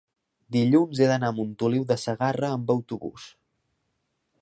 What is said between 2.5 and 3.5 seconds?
amb autobús.